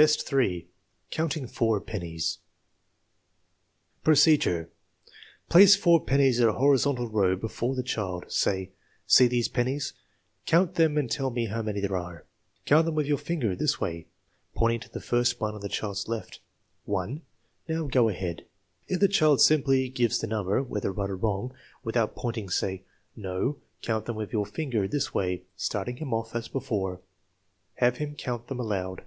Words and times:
IV, 0.00 0.10
3. 0.20 0.68
Counting 1.10 1.48
four 1.48 1.80
pennies 1.80 2.38
Procedure. 4.04 4.70
Place 5.48 5.74
four 5.74 6.04
pennies 6.04 6.38
in 6.38 6.46
a 6.48 6.52
horizontal 6.52 7.08
row 7.08 7.34
before 7.34 7.74
the 7.74 7.82
child. 7.82 8.30
Say:" 8.30 8.70
See 9.08 9.26
these 9.26 9.48
pennies. 9.48 9.94
Count 10.46 10.76
them 10.76 10.96
and 10.98 11.10
tell 11.10 11.30
me 11.30 11.46
how 11.46 11.62
many 11.62 11.80
there 11.80 11.96
are. 11.96 12.24
Count 12.64 12.86
them 12.86 12.94
with 12.94 13.06
your 13.06 13.18
finger, 13.18 13.56
this 13.56 13.80
way" 13.80 14.06
(pointing 14.54 14.78
to 14.78 14.88
the 14.88 15.00
first 15.00 15.40
one 15.40 15.56
on 15.56 15.62
the 15.62 15.68
child's 15.68 16.06
left)" 16.06 16.38
One" 16.98 17.22
"Now, 17.68 17.86
go 17.88 18.08
ahead." 18.08 18.46
If 18.86 19.00
the 19.00 19.08
child 19.08 19.40
simply 19.40 19.88
gives 19.88 20.20
the 20.20 20.28
number 20.28 20.62
(whether 20.62 20.92
right 20.92 21.10
or 21.10 21.16
wrong) 21.16 21.52
without 21.82 22.14
pointing, 22.14 22.50
say: 22.50 22.84
*' 23.00 23.16
No; 23.16 23.56
count 23.82 24.06
them 24.06 24.14
with 24.14 24.32
your 24.32 24.46
finger, 24.46 24.86
this 24.86 25.12
way," 25.12 25.42
starting 25.56 25.96
him 25.96 26.14
off 26.14 26.36
as 26.36 26.46
before. 26.46 27.00
Have 27.78 27.96
him 27.96 28.14
count 28.14 28.46
them 28.46 28.60
aloud. 28.60 29.02